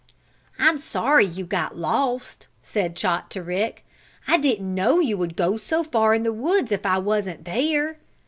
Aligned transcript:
"I'm 0.57 0.79
sorry 0.79 1.25
you 1.27 1.45
got 1.45 1.77
lost," 1.77 2.47
said 2.63 2.95
Chot 2.95 3.29
to 3.29 3.43
Rick. 3.43 3.85
"I 4.27 4.39
didn't 4.39 4.73
know 4.73 4.99
you 4.99 5.15
would 5.15 5.35
go 5.35 5.57
so 5.57 5.83
far 5.83 6.15
in 6.15 6.23
the 6.23 6.33
woods 6.33 6.71
if 6.71 6.87
I 6.87 6.97
wasn't 6.97 7.45
there." 7.45 7.99